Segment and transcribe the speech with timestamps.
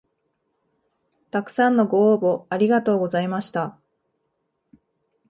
[1.29, 3.77] たくさんのご応募ありがとうございました